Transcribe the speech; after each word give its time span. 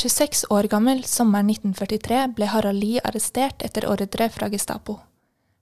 26 0.00 0.46
år 0.50 0.64
gammel 0.72 1.02
sommeren 1.04 1.50
1943 1.52 2.32
ble 2.32 2.46
Harald 2.48 2.80
Lie 2.80 3.02
arrestert 3.04 3.60
etter 3.66 3.84
ordre 3.84 4.30
fra 4.32 4.48
Gestapo. 4.48 5.04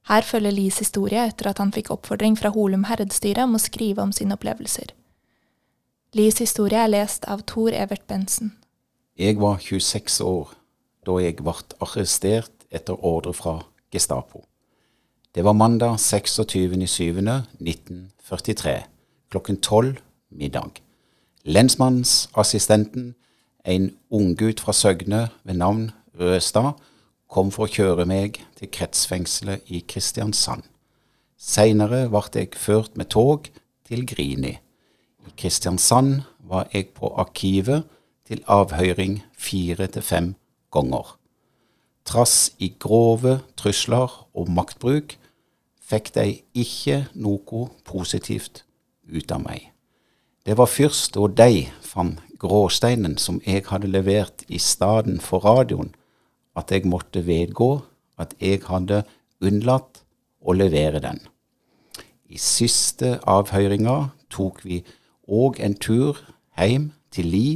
Her 0.06 0.22
følger 0.22 0.54
Lies 0.54 0.78
historie 0.78 1.26
etter 1.26 1.50
at 1.50 1.58
han 1.58 1.74
fikk 1.74 1.90
oppfordring 1.90 2.38
fra 2.38 2.54
Holum 2.54 2.86
herredsstyre 2.86 3.42
om 3.48 3.58
å 3.58 3.60
skrive 3.64 3.98
om 4.04 4.12
sine 4.14 4.34
opplevelser. 4.38 4.94
Lies 6.14 6.38
historie 6.38 6.78
er 6.78 6.86
lest 6.92 7.24
av 7.26 7.42
Tor 7.50 7.74
Evert 7.74 8.06
Bensen. 8.06 8.54
Jeg 9.18 9.42
var 9.42 9.58
26 9.58 10.22
år 10.22 10.54
da 11.02 11.18
jeg 11.18 11.42
ble 11.42 11.58
arrestert 11.82 12.54
etter 12.70 12.94
ordre 12.94 13.34
fra 13.34 13.66
Gestapo. 13.90 14.46
Det 15.34 15.42
var 15.42 15.58
mandag 15.58 15.98
26.07.1943 15.98 18.86
klokken 19.34 19.58
tolv 19.60 19.98
middag. 20.30 20.78
Lensmannsassistenten, 21.42 23.18
en 23.68 23.90
unggutt 24.10 24.60
fra 24.64 24.72
Søgne 24.72 25.28
ved 25.44 25.54
navn 25.60 25.90
Røstad, 26.18 26.72
kom 27.28 27.50
for 27.52 27.66
å 27.66 27.72
kjøre 27.72 28.06
meg 28.08 28.40
til 28.56 28.70
kretsfengselet 28.72 29.68
i 29.68 29.82
Kristiansand. 29.84 30.64
Seinere 31.38 32.06
ble 32.10 32.24
jeg 32.34 32.56
ført 32.56 32.96
med 32.96 33.10
tog 33.12 33.50
til 33.86 34.06
Grini. 34.08 34.56
I 35.28 35.34
Kristiansand 35.36 36.22
var 36.40 36.70
jeg 36.72 36.88
på 36.96 37.12
arkivet 37.20 37.84
til 38.26 38.42
avhøring 38.48 39.20
fire 39.36 39.86
til 39.92 40.02
fem 40.02 40.34
ganger. 40.72 41.14
Trass 42.08 42.54
i 42.58 42.72
grove 42.80 43.42
trusler 43.60 44.08
og 44.32 44.48
maktbruk 44.48 45.18
fikk 45.88 46.14
de 46.16 46.40
ikke 46.56 47.02
noe 47.14 47.68
positivt 47.84 48.64
ut 49.08 49.32
av 49.32 49.44
meg. 49.44 49.68
Det 50.48 50.56
var 50.56 50.70
først 50.72 51.12
da 51.16 51.28
de 51.28 51.68
fant 51.84 52.24
gråsteinen 52.38 53.16
som 53.18 53.40
jeg 53.46 53.66
hadde 53.68 53.90
levert 53.90 54.44
i 54.48 54.58
staden 54.58 55.20
for 55.20 55.44
radioen, 55.44 55.94
at 56.56 56.70
jeg 56.70 56.86
måtte 56.86 57.26
vedgå 57.26 57.82
at 58.18 58.34
jeg 58.40 58.62
hadde 58.66 59.04
unnlatt 59.40 60.02
å 60.40 60.54
levere 60.54 61.00
den. 61.02 61.20
I 62.28 62.38
siste 62.38 63.18
avhøringa 63.26 64.10
tok 64.30 64.64
vi 64.66 64.82
òg 65.28 65.60
en 65.64 65.76
tur 65.78 66.18
hjem 66.58 66.90
til 67.14 67.30
Li 67.32 67.48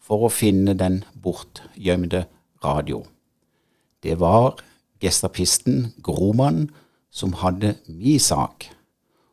for 0.00 0.26
å 0.26 0.32
finne 0.32 0.74
den 0.74 1.02
bortgjemte 1.14 2.24
radio. 2.64 3.04
Det 4.02 4.16
var 4.20 4.58
gestapisten 5.00 5.92
Groman 6.02 6.68
som 7.10 7.36
hadde 7.40 7.76
mi 7.86 8.18
sak, 8.18 8.66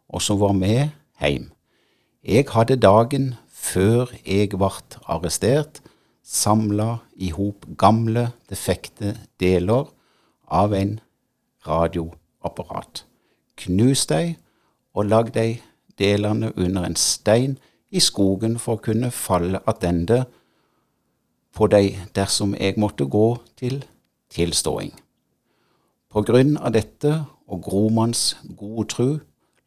og 0.07 0.21
som 0.21 0.39
var 0.41 0.53
med 0.57 0.89
hjem. 1.21 1.49
Jeg 2.27 2.49
hadde 2.51 2.79
dagen 2.81 3.35
før 3.67 4.11
jeg 4.23 4.53
ble 4.55 4.71
arrestert, 5.11 5.81
samla 6.23 6.97
i 7.15 7.31
hop 7.35 7.65
gamle, 7.79 8.31
defekte 8.49 9.15
deler 9.39 9.87
av 10.47 10.73
en 10.75 10.97
radioapparat. 11.67 13.03
Knust 13.57 14.11
dei 14.11 14.35
og 14.93 15.09
lagd 15.11 15.35
dei 15.37 15.61
delene 15.99 16.51
under 16.55 16.85
en 16.87 16.97
stein 16.99 17.57
i 17.89 18.01
skogen 18.03 18.57
for 18.61 18.77
å 18.77 18.83
kunne 18.83 19.11
falle 19.15 19.63
attende 19.69 20.25
på 21.55 21.67
dei 21.71 21.97
dersom 22.15 22.53
jeg 22.57 22.77
måtte 22.77 23.07
gå 23.09 23.29
til 23.57 23.81
tilståing. 24.33 24.91
På 26.11 26.23
grunn 26.27 26.55
av 26.57 26.75
dette 26.75 27.13
og 27.47 27.63
Gromanns 27.65 28.35
gode 28.59 28.87
tru 28.93 29.09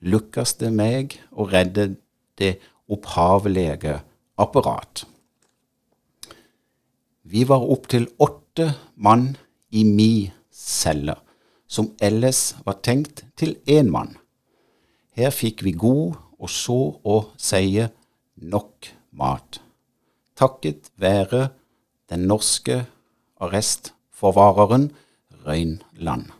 lukkes 0.01 0.57
det 0.61 0.71
meg 0.73 1.19
å 1.33 1.49
redde 1.51 1.95
det 2.41 2.57
opphavelige 2.91 4.01
apparat. 4.41 5.05
Vi 7.23 7.45
var 7.47 7.63
opptil 7.71 8.09
åtte 8.19 8.73
mann 8.97 9.37
i 9.71 9.85
mi 9.87 10.31
celle, 10.51 11.15
som 11.67 11.93
ellers 12.03 12.57
var 12.67 12.81
tenkt 12.83 13.25
til 13.39 13.55
én 13.71 13.91
mann. 13.93 14.17
Her 15.15 15.31
fikk 15.31 15.63
vi 15.67 15.77
god 15.77 16.19
og 16.41 16.51
så 16.51 16.79
å 17.05 17.17
seie 17.39 17.91
nok 18.41 18.89
mat, 19.13 19.61
takket 20.39 20.91
være 20.99 21.51
den 22.11 22.27
norske 22.31 22.85
arrestforvareren 23.41 24.91
Røynland. 25.45 26.31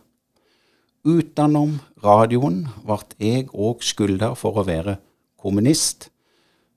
Utenom 1.01 1.79
radioen 2.03 2.65
ble 2.85 2.99
jeg 3.17 3.47
òg 3.53 3.85
skylda 3.85 4.33
for 4.37 4.59
å 4.61 4.65
være 4.67 4.99
kommunist, 5.41 6.09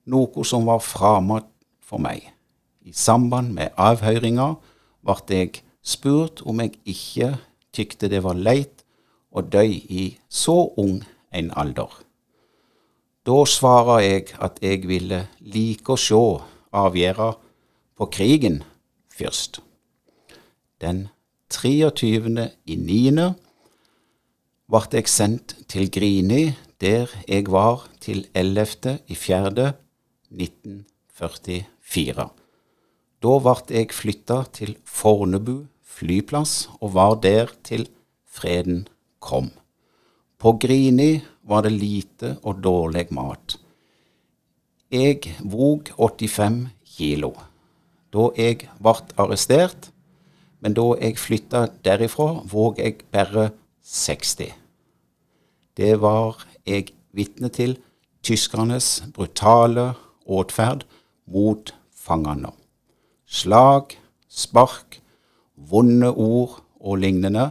noe 0.05 0.45
som 0.45 0.65
var 0.69 0.81
fremmed 0.83 1.47
for 1.81 2.01
meg. 2.01 2.31
I 2.85 2.93
samband 2.93 3.53
med 3.57 3.73
avhøringa 3.81 4.55
ble 5.05 5.17
jeg 5.29 5.61
spurt 5.85 6.41
om 6.45 6.61
jeg 6.61 6.77
ikke 6.85 7.35
tykte 7.75 8.09
det 8.09 8.23
var 8.25 8.37
leit 8.37 8.85
å 9.35 9.41
dø 9.41 9.65
i 9.65 10.15
så 10.29 10.57
ung 10.81 11.01
en 11.35 11.51
alder. 11.57 11.89
Da 13.25 13.41
svarer 13.49 14.03
jeg 14.05 14.35
at 14.37 14.61
jeg 14.61 14.85
ville 14.87 15.25
like 15.41 15.89
å 15.91 15.97
sjå 15.97 16.23
avgjera 16.75 17.31
på 17.97 18.07
krigen 18.13 18.61
først. 19.09 19.61
Den 20.81 21.07
23. 21.49 22.51
i 22.65 22.75
9. 22.75 23.31
ble 24.69 24.83
jeg 24.93 25.09
sendt 25.09 25.55
til 25.71 25.89
Grini 25.89 26.53
der 26.81 27.09
jeg 27.27 27.49
var 27.49 27.87
til 28.01 28.27
11. 28.35 28.99
i 29.07 29.15
4. 29.15 29.71
1944. 30.31 32.29
Da 33.23 33.37
ble 33.41 33.55
jeg 33.69 33.93
flytta 33.95 34.43
til 34.53 34.75
Fornebu 34.85 35.65
flyplass 35.95 36.67
og 36.81 36.93
var 36.95 37.15
der 37.23 37.53
til 37.63 37.87
freden 38.27 38.87
kom. 39.19 39.51
På 40.37 40.57
Grini 40.61 41.23
var 41.47 41.63
det 41.65 41.73
lite 41.73 42.35
og 42.43 42.61
dårlig 42.63 43.07
mat. 43.15 43.57
Jeg 44.91 45.21
vog 45.41 45.89
85 45.97 46.67
kilo. 46.97 47.33
Da 48.13 48.29
jeg 48.37 48.67
ble 48.79 48.95
arrestert, 49.17 49.89
men 50.61 50.75
da 50.75 50.85
jeg 51.01 51.19
flytta 51.19 51.65
derifra, 51.85 52.41
våg 52.51 52.79
jeg 52.79 53.03
bare 53.11 53.49
60. 53.83 54.53
Det 55.75 55.93
var 56.01 56.45
jeg 56.65 56.93
vitne 57.15 57.49
til 57.49 57.77
tyskernes 58.25 59.03
brutale 59.13 59.93
åtferd 60.25 60.85
mot 61.25 61.73
fangene. 61.93 62.51
Slag, 63.25 63.95
spark, 64.29 64.99
vonde 65.55 66.11
ord 66.11 66.59
og 66.79 66.99
lignende 67.01 67.49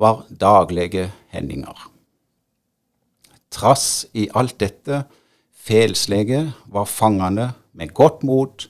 var 0.00 0.24
daglige 0.30 1.10
hendinger. 1.30 1.76
Trass 3.54 4.06
i 4.18 4.26
alt 4.34 4.58
dette 4.58 5.04
feilslege 5.64 6.40
var 6.66 6.90
fangene 6.90 7.52
med 7.72 7.94
godt 7.94 8.24
mot, 8.26 8.66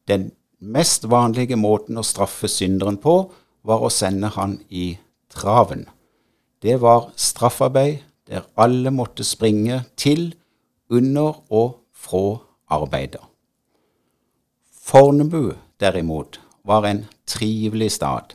Den 0.06 0.30
mest 0.60 1.10
vanlige 1.10 1.56
måten 1.56 1.98
å 1.98 2.02
straffe 2.06 2.48
synderen 2.48 2.96
på, 3.02 3.32
var 3.62 3.84
å 3.84 3.90
sende 3.92 4.30
han 4.36 4.58
i 4.68 4.98
traven. 5.32 5.86
Det 6.62 6.80
var 6.80 7.10
straffarbeid 7.16 8.00
der 8.30 8.46
alle 8.56 8.92
måtte 8.94 9.24
springe 9.26 9.84
til, 9.96 10.34
under 10.90 11.36
og 11.50 11.80
fra 11.94 12.40
arbeidet. 12.70 13.22
Fornebu, 14.70 15.54
derimot, 15.80 16.40
var 16.64 16.86
en 16.86 17.04
trivelig 17.26 17.92
stad. 17.92 18.34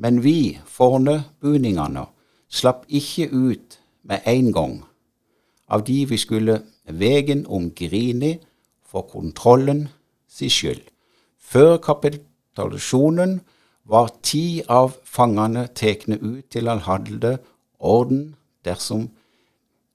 Men 0.00 0.22
vi, 0.24 0.58
fornebuningene, 0.64 2.04
slapp 2.48 2.84
ikke 2.88 3.28
ut 3.30 3.79
med 4.02 4.20
en 4.26 4.52
gang, 4.52 4.84
av 5.68 5.84
de 5.86 6.04
vi 6.06 6.16
skulle 6.16 6.62
vegen 6.84 7.46
om 7.46 7.70
Grini 7.70 8.38
for 8.86 9.02
kontrollen 9.02 9.88
si 10.28 10.48
skyld. 10.50 10.82
Før 11.38 11.76
kapitulasjonen 11.82 13.40
var 13.84 14.10
ti 14.22 14.62
av 14.68 14.94
fangene 15.04 15.66
tekne 15.74 16.18
ut 16.22 16.50
til 16.50 16.68
Al-Hadde 16.68 17.38
orden 17.78 18.34
dersom 18.64 19.08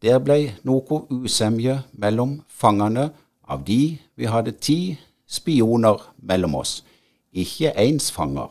der 0.01 0.19
blei 0.19 0.53
noe 0.67 1.05
usemje 1.09 1.79
mellom 1.93 2.41
fangene. 2.47 3.11
Av 3.47 3.61
de 3.61 3.97
vi 4.17 4.25
hadde 4.25 4.55
ti 4.57 4.97
spioner 5.29 6.01
mellom 6.17 6.55
oss, 6.57 6.79
ikke 7.29 7.75
ens 7.77 8.09
fanger. 8.11 8.49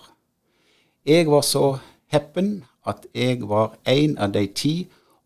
Jeg 1.04 1.26
var 1.26 1.42
så 1.42 1.78
heppen 2.14 2.64
at 2.86 3.06
jeg 3.14 3.42
var 3.48 3.74
en 3.90 4.14
av 4.18 4.30
de 4.36 4.46
ti 4.46 4.74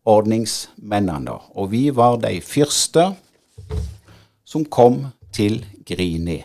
ordningsmennene, 0.09 1.35
og 1.55 1.71
vi 1.71 1.89
var 1.95 2.17
de 2.23 2.39
første 2.41 3.11
som 4.45 4.65
kom 4.65 5.05
til 5.35 5.61
Grini. 5.85 6.39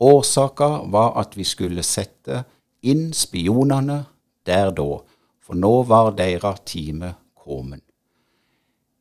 Årsaka 0.00 0.68
var 0.90 1.14
at 1.20 1.36
vi 1.38 1.46
skulle 1.46 1.82
sette 1.86 2.44
inn 2.82 3.12
spionene 3.14 4.04
der 4.46 4.70
da, 4.74 5.00
for 5.42 5.58
nå 5.58 5.82
var 5.90 6.12
deres 6.18 6.62
time 6.66 7.14
kommet. 7.38 7.82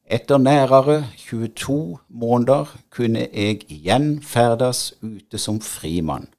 Etter 0.07 0.39
nærere 0.39 1.01
22 1.19 1.97
måneder 2.07 2.69
kunne 2.89 3.25
jeg 3.27 3.65
igjen 3.67 4.21
ferdes 4.23 4.93
ute 5.01 5.37
som 5.37 5.59
frimann. 5.59 6.29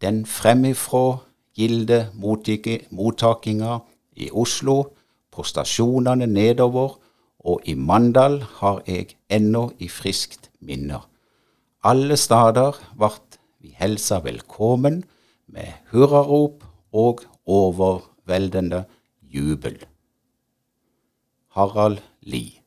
Den 0.00 0.24
fremifrå 0.26 1.18
gilde 1.54 2.06
mottakinga 2.16 3.78
i 4.16 4.30
Oslo, 4.32 4.94
på 5.32 5.44
stasjonene 5.46 6.28
nedover 6.28 6.98
og 7.42 7.64
i 7.66 7.74
Mandal 7.74 8.40
har 8.60 8.82
jeg 8.86 9.16
ennå 9.32 9.70
i 9.82 9.88
friskt 9.90 10.50
minner. 10.60 11.02
Alle 11.82 12.16
stader 12.20 12.78
vart 12.94 13.38
vi 13.58 13.74
helsa 13.78 14.20
velkommen 14.22 15.02
med 15.50 15.72
hurrarop 15.90 16.62
og 16.92 17.24
overveldende 17.46 18.84
jubel. 19.22 19.80
Harald 21.56 21.98
Lie 22.22 22.61